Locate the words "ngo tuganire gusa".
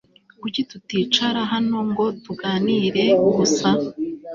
1.89-3.69